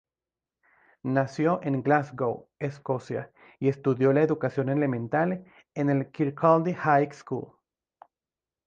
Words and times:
Nació 1.03 1.59
en 1.61 1.83
Glasgow, 1.83 2.49
Escocia 2.57 3.31
y 3.59 3.69
estudió 3.69 4.13
la 4.13 4.23
educación 4.23 4.69
elemental 4.69 5.45
en 5.75 5.91
el 5.91 6.09
Kirkcaldy 6.09 6.73
High 6.73 7.13
School. 7.13 7.51